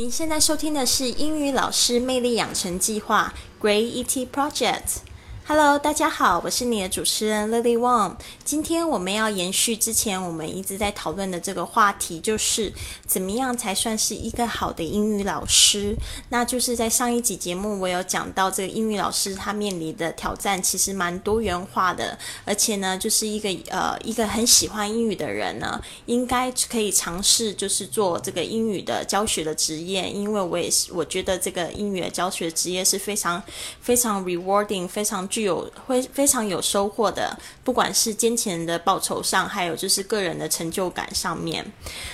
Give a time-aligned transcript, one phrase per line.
[0.00, 5.09] 您现在收听的是英语老师魅力养成计划 Great ET Project。
[5.50, 8.14] Hello，大家好，我是你的主持人 Lily Wang。
[8.44, 12.72] 今天我们要延续之前我们一直在讨论的这个话题，就是
[13.04, 15.96] 怎么样才算是一个好的英语老师。
[16.28, 33.42] 那就是在上一集节目，我有讲到这个英语老师他面临的挑战其实蛮多元化的，而且呢，就是一个呃一个很喜欢英语的人呢，应该可以尝试就是做这个英语的教学的职业，因为我也是我觉得这个英语的教学职业是非常
[33.80, 41.64] 非常 rewarding，非常具有会非常有收获的，不管是金钱的报酬上，还有就是个人的成就感上面。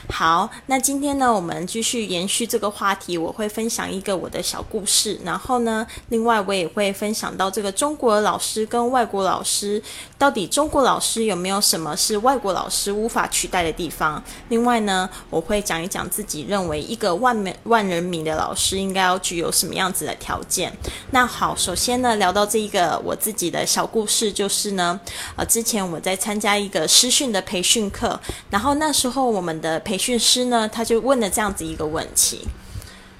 [0.09, 9.83] 好，那今天呢，我们继续延续这个话题，我会分享一个我的小故事，然后呢，另外我也会分享到这个中国老师跟外国老师，
[10.17, 14.23] 到底中国老师有没有什么是外国老师无法取代的地方？
[14.49, 20.73] 另外呢，我会讲一讲自己认为一个万美万人迷的老师应该要具有什么样子的条件。
[21.11, 23.16] 那好，首先呢，聊到这一个我。
[23.17, 25.01] 自己的小故事就是呢，
[25.35, 32.47] 呃，之前我们在参加一个师训的培训课，然后那时候我们的培训师呢，他就问了这样子一个问题：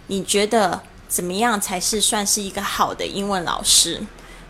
[0.07, 4.01] 你觉得怎么样才是算是一个好的英文老师？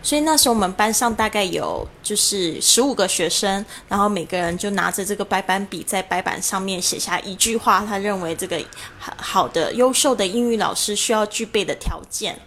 [0.07, 8.57] 所以那时候我们班上大概有就是十五个学生，然后每个人就拿着这个白板笔在白板上面写下一句话，他认为这个
[9.17, 12.39] 好的、优秀的英语老师需要具备的条件。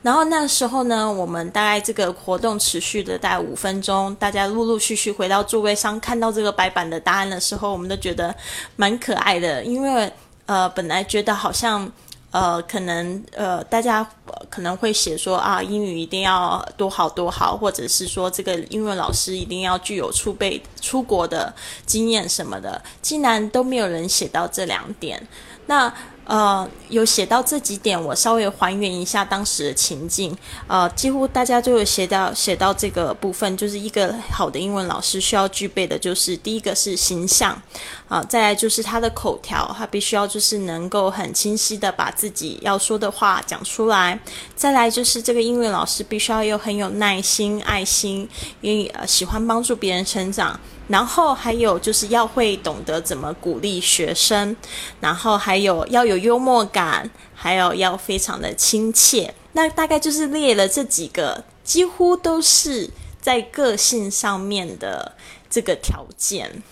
[0.00, 8.32] 然后那时候呢，我们大概这个活动持续的大概五分钟，大家陆陆续续回到座位上，看到这个白板的答案的时候，我们都觉得
[8.76, 10.08] 蛮可爱的，因为
[10.46, 11.90] 呃，本来觉得好像。
[12.30, 14.06] 呃，可能呃，大家
[14.58, 21.54] 可能会写说啊，英语一定要多好多好，或者是说这个英文老师一定要具有出备出国的
[21.86, 25.24] 经验什么的，竟然都没有人写到这两点，
[25.66, 25.94] 那。
[26.28, 30.36] 呃，有写到这几点，我稍微还原一下当时的情境。
[30.66, 37.58] 呃，几乎大家都有写到写到这个部分，就是一个好的英文老师需要具备的，就是第一个是形象，
[38.08, 44.20] 啊，再来就是他的口条，他必须要就是能够很清晰的把自己要说的话讲出来。
[44.54, 48.28] 再来就是这个英文老师必须要有很有耐心、爱心，
[48.60, 50.60] 因为呃喜欢帮助别人成长。
[50.88, 54.56] 然后还有就是要会懂得怎么鼓励学生，
[55.00, 59.32] 然后还有要有幽默感，还有要非常的亲切。
[59.52, 62.90] 那大概就是列了这几个，几乎都是
[63.20, 65.12] 在个性上面的
[65.50, 66.62] 这个条件。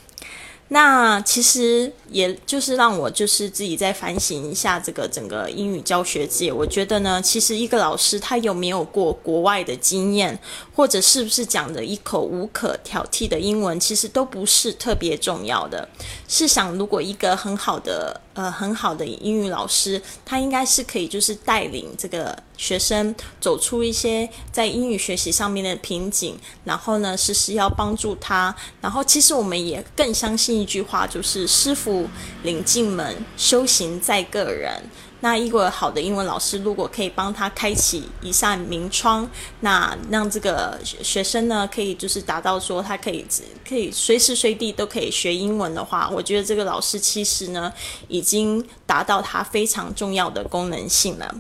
[0.69, 6.53] 那其实也就是让我就是自己再反省一下这个整个英语教学界。
[6.53, 10.37] 我觉得呢，其实一个老师他有没有过国外的经验，
[10.77, 15.89] 或者是不是讲的一口无可挑剔的英文，其实都不是特别重要的。
[16.29, 28.55] 试想，如果一个很好的呃很好的英语老师，他应该是可以就是带领这个学生走出一些在英语学习上面的瓶颈，然后呢，时时要帮助他。
[28.83, 30.57] 然后其实我们也更相信。
[30.57, 32.09] 一句话就是“师傅
[32.43, 34.83] 领进门，修行在个人”。
[35.21, 39.29] 那一个好的英文老师，如果可以帮他开启一扇明窗，
[39.61, 43.25] 那让这个学生呢，可以就是达到说他可以
[43.67, 47.73] 可以随时随地都可以学英文的话，我觉得这个老师其实呢，
[48.09, 51.35] 已经达到他非常重要的功能性了。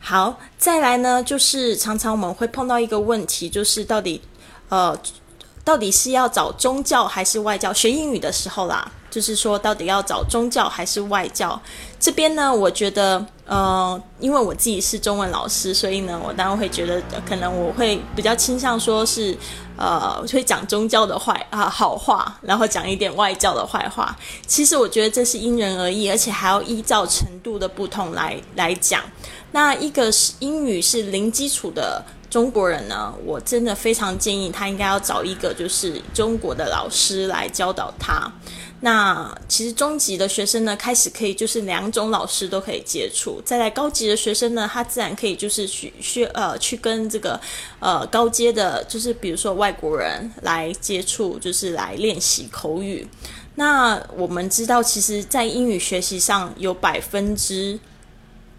[0.00, 4.20] 好，再来呢，就是常常我们会碰到一个问题，就是到底
[4.68, 4.98] 呃。
[5.64, 7.70] 到底是要找宗教还是外教？
[7.74, 11.60] 学英语的时候啦，就是说到底要找宗教还是外教？
[11.98, 19.36] 这边呢，我觉得，呃，因为我自己是中文老师，所以呢，我当然会觉得，可能我会比较倾向说是，
[19.76, 24.16] 呃，会讲宗教的坏啊好话，然后讲一点外教的坏话。
[24.46, 29.02] 其实我觉得这是因人而异，而且还要依照程度的不同来来讲。
[29.50, 32.04] 那一个是英语是零基础的。
[32.30, 38.30] 中国人呢，我真的非常建议他应该要找一个就是中国的老师来教导他。
[38.80, 43.42] 那其实中级的学生呢，开始可以就是两种老师都可以接触。
[43.44, 47.40] 再来高级的学生呢，他自然可以就是去去呃去跟这个
[47.80, 53.06] 呃高阶的，就是比如说外国人来接触，就是来练习口语。
[53.56, 57.78] 那我们知道，其实，在英语学习上有百分之。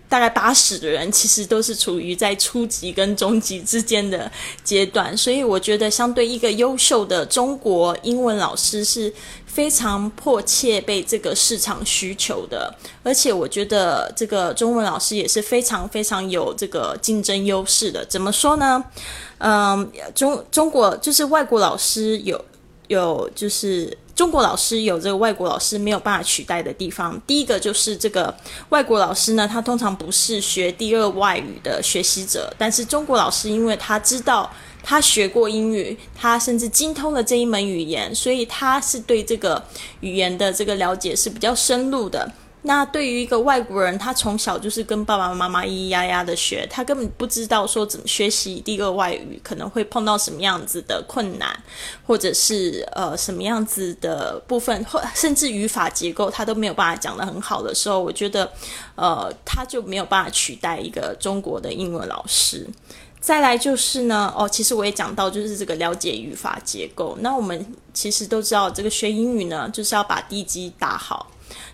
[0.09, 4.29] 大概八十的人其实都是处于在初级跟中级之间的
[4.63, 9.13] 阶段，所以我觉得相对一个优秀的中国英文老师是
[9.45, 18.03] 非常迫切被这个市场需求的，而且我觉得这个中文老师也是非常非常有这个竞争优势的。
[18.05, 18.83] 怎么说呢？
[19.37, 22.43] 嗯，中中国就是外国老师有
[22.87, 23.95] 有就是。
[24.19, 27.17] 中国老师有这个外国老师没有办法取代的地方。
[27.25, 28.35] 第一个就是这个
[28.67, 34.51] 外国老师呢，他通常不是学第二外语的学习者，但是中国老师因为他知道。
[34.81, 39.61] 他学过英语，他甚至精通了这一门语言，所以他是对这个
[39.99, 42.31] 语言的这个了解是比较深入的。
[42.61, 51.49] 那对于一个外国人，他从小就是跟爸爸妈妈咿咿呀呀的学，他根本不知道说怎么学习第二外语可能会碰到什么样子的困难，
[52.05, 58.51] 或者是呃什么样子的部分，或甚至语法结构他都没有办法讲得很好的时候，我觉得
[58.95, 62.67] 呃他就没有办法取代一个中国的英文老师。
[63.21, 67.17] 再来就是呢，哦，其实我也讲到，就是这个了解语法结构。
[67.19, 71.29] 那我们其实都知道，这个学英语呢，就是要把地基打好。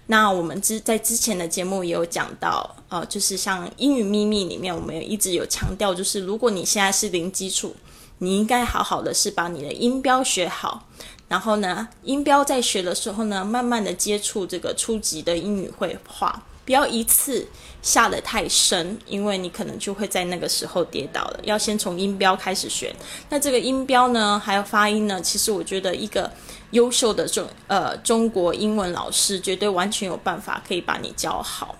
[0.08, 7.76] 那我们之在之前的节目也有讲到，呃，就是像英语秘密里面，我们也一直有强调，就是如果你现在是零基础，
[8.20, 10.88] 你应该好好的是把你的音标学好。
[11.28, 16.44] 然后呢，音标在学的时候呢，慢慢的接触这个初级的英语绘画。
[16.66, 17.48] 不要一次
[17.84, 21.40] 下得太深，因为你可能就会在那个时候跌倒了。
[21.44, 22.94] 要先从音标开始学。
[23.30, 26.32] 那这个音标呢，还有发音呢，其实我觉得一个
[26.72, 31.76] 优秀的中呃中国英文老师绝对完全有办法可以把你教好。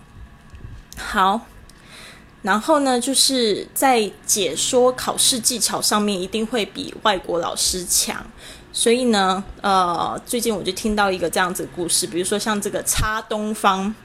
[0.96, 1.42] 好，
[2.44, 8.24] 然后呢，就是在解说考试技巧上面一定会比外国老师强。
[8.72, 13.96] 所以呢，呃，最近我就听到一个这样子的故事，比如说像这个插东方。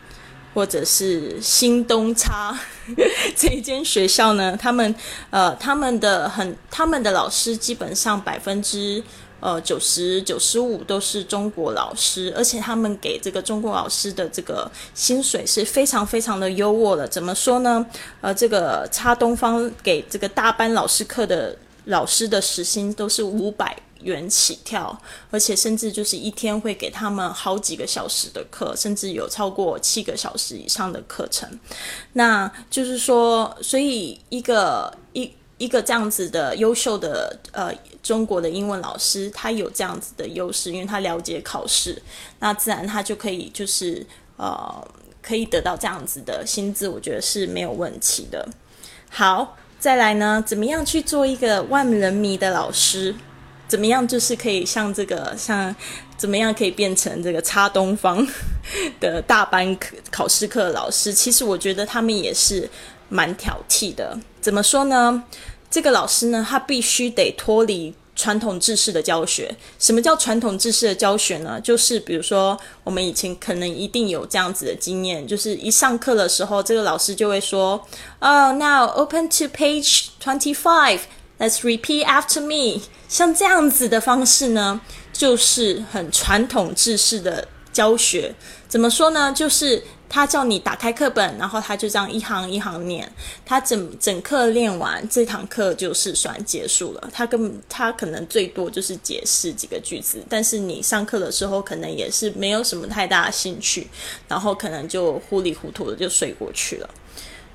[0.52, 2.58] 或者是新东差
[3.36, 4.94] 这一间学校呢，他们
[5.30, 9.02] 呃，他们的很，他们的老师基本上百分之
[9.38, 17.06] 呃九十九十五都是中国老师，而且他们给这个中国老师的这个薪水是非常非常的优渥的。
[17.06, 17.86] 怎么说呢？
[18.20, 23.76] 呃，这个差东方给这个大班老师课的老师的时薪都是五百。
[24.02, 24.96] 元起跳，
[25.30, 31.48] 而且甚至就是一天会给他们好几个小时的课，甚至有超过七个小时以上的课程。
[32.14, 37.70] 那就是说，所以一个一一个这样子的优秀的呃
[38.02, 42.02] 中国的英文老师，他有这样子的优势，因为他了解考试，
[42.38, 44.06] 那自然他就可以就是
[44.36, 44.88] 呃
[45.20, 48.48] 可以得到这样子的薪资，我觉得是没有问题的。
[49.10, 53.14] 好，再来呢，怎么样去做一个万人迷的老师？
[53.70, 55.72] 怎么样，就是可以像这个，像
[56.16, 58.26] 怎么样可以变成这个差东方
[58.98, 61.12] 的大班课考试课老师？
[61.12, 62.68] 其实我觉得他们也是
[63.08, 64.18] 蛮挑剔的。
[64.40, 65.22] 怎么说呢？
[65.70, 69.54] 这个老师呢，他必须得脱离传统知识的教学。
[69.78, 71.60] 什么叫传统知识的教学呢？
[71.60, 77.80] 就是比如说，我们以前可能一定有这样子的经验，就是一上课的时候，这个老师就会说
[78.18, 80.98] ：“哦，now open to page twenty five。”
[81.40, 82.82] Let's repeat after me。
[83.08, 84.80] 像这样子的方式呢，
[85.12, 88.34] 就是很传统制式的教学。
[88.68, 89.32] 怎么说呢？
[89.32, 93.10] 就是他叫你打开课本，然后他就这样一行一行念。
[93.44, 97.10] 他整整课练完，这堂课就是算结束了。
[97.12, 103.88] 他根本他可能最多就是解释几个句子，但是你上课的时候可能也是没有什么太大的兴趣，
[104.28, 106.90] 然后可能就糊里糊涂的就睡过去了。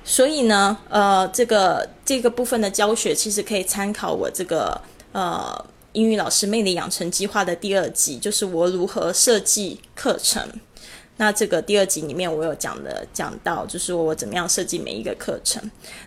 [0.08, 4.80] 所以呢，呃，这个这个部分的教学其实可以参考我这个
[5.10, 10.48] 呃英语老师魅力养成计划的第二集，就是我如何设计课程。
[11.16, 15.60] 那这个第二集里面我有讲的讲到，就是我怎么样设计每一个课程。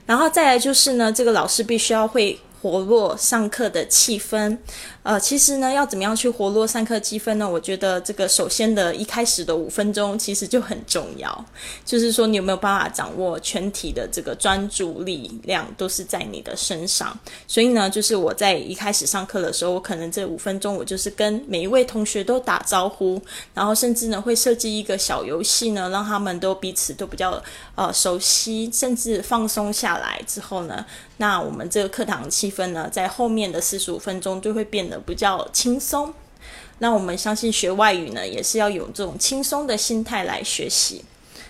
[0.05, 4.57] 然后再来就是呢，这个老师必须要会活络上课的气氛。
[5.03, 7.49] 呃，其实呢，要怎么样去活络上课积分呢？
[7.49, 11.45] 我觉得这个首先的一开始的五分钟其实就很重要，
[11.85, 17.17] 就是说你有没有办法掌握全体的这个专注力量都是在你的身上。
[17.47, 23.19] 所以呢，就是我在一开始上课的时候，我可能这五分钟我就是跟每一位同学都打招呼，
[23.53, 27.41] 然后甚至呢会设计一个小游戏呢，让他们都彼此都比较
[27.75, 30.85] 呃熟悉，甚至放松下来之后呢，
[31.21, 34.97] 那我们这个课堂气氛呢，在后面的四十五分钟就会变得。
[35.05, 36.13] 比较轻松，
[36.77, 41.03] 那我们相信学外语呢，也是要有这种轻松的心态来学习。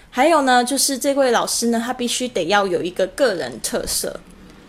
[0.09, 4.17] 还有呢，就是这位老师呢，他必须得要有一个个人特色。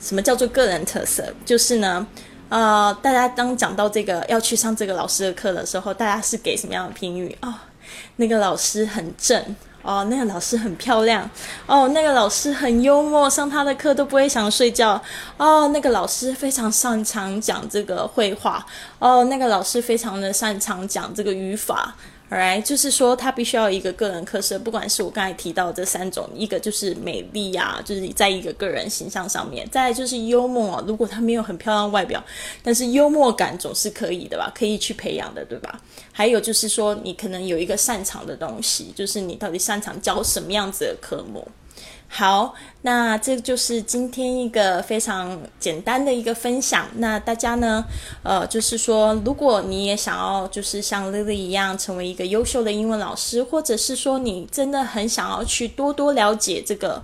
[0.01, 1.33] 什么叫做个人特色？
[1.45, 2.05] 就是呢，
[2.49, 7.69] 呃，大家当讲到这个要去上这个老师的课的时候，大家是给什么样的评语啊？
[8.17, 9.55] 那个老师很正。
[9.91, 11.29] 哦，那个老师很漂亮。
[11.67, 15.03] 哦，那个老师很幽默，上他的课都不会想睡觉。
[15.37, 18.65] 哦，那个老师非常擅长讲这个绘画。
[19.01, 21.93] 哦，那个老师非常的擅长讲这个语法。
[22.31, 32.23] ，Alright，就是说他必须要一个个人特色，不管是我刚才提到这三种，一个就是美丽呀，就是在一个个人形象上面；再就是幽默啊，如果他没有很漂亮外表，
[32.63, 35.81] 但是幽默感总是可以的吧，可以去培养的，对吧？
[36.13, 41.47] 还有就是说，你可能有一个擅长的东西，就是你到底擅长教什么样子的科目。
[42.13, 46.89] 好，那这就是今天一个非常简单的一个分享。
[46.97, 47.85] 那大家呢，
[48.25, 57.03] 呃，就是说，如果你也想要，就是像 Lily 一样，成为一个优秀的英文老师，或者是说你真的很想要去多多了解这个。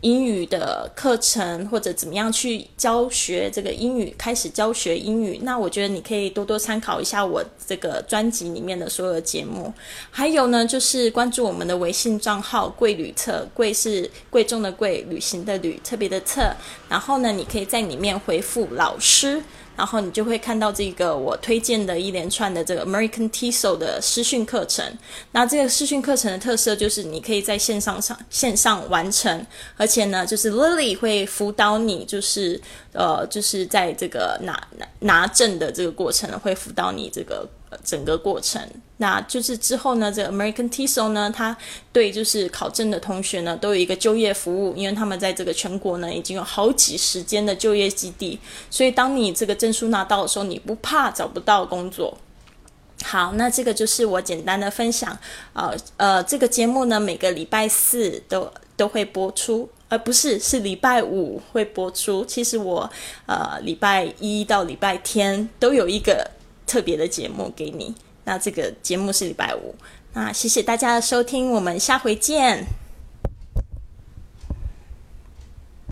[0.00, 9.72] 英语的课程或者怎么样去教学这个英语，开始教学英语，那我觉得你可以多多参考一下我这个专辑里面的所有的节目。
[10.10, 16.54] 还有呢，就是关注我们的微信账号“贵旅册”，贵是贵重的贵，旅行的旅，特别的特。
[16.88, 19.42] 然后呢，你可以在里面回复“老师”。
[19.78, 24.84] 然后你就会看到这个我推荐的一连串的这个 American TESOL 的私训课程。
[25.30, 32.60] 那这个私训课程的特色就是你可以在线上上线上完成，而且呢，就是 Lily 会辅导你，就是
[32.92, 37.48] 呃，就是在这个拿拿拿证的这个过程会辅导你这个。
[37.84, 38.60] 整个过程，
[38.96, 41.56] 那就是之后呢，这个 American TESOL 呢，它
[41.92, 48.38] 对就是考证的同学呢，都有一个就业服务，因为他们在这个全国呢，已经有好几十间的就业基地，
[48.70, 52.16] 所以当你这个证书拿到的时候，你不怕找不到工作。
[53.04, 55.16] 好，那这个就是我简单的分享。
[55.52, 62.24] 呃呃，这个节目呢，每个礼拜四都都会播出，而不是是礼拜五会播出。
[62.24, 62.90] 其实我
[63.26, 66.30] 呃礼拜一到礼拜天都有一个。
[66.68, 67.92] 特别的节目给你，
[68.24, 69.74] 那这个节目是礼拜五，
[70.12, 72.64] 那谢谢大家的收听，我们下回见。